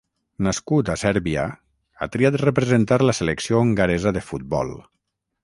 [0.45, 1.43] Nascut a Sèrbia,
[1.99, 4.75] ha triat representar la selecció hongaresa de futbol.